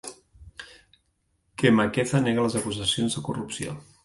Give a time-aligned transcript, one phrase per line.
[1.63, 3.81] Kemakeza nega les acusacions de corrupció.